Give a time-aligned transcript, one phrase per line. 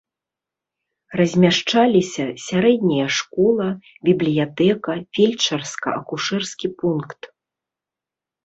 [1.19, 3.67] Размяшчаліся сярэдняя школа,
[4.09, 7.21] бібліятэка, фельчарска-акушэрскі пункт.